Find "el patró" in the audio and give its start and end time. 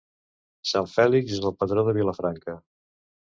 1.49-1.85